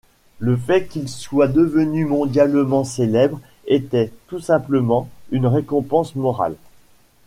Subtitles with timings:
[0.39, 6.55] Le fait qu'il soit devenu mondialement célèbre était tout simplement une récompense morale.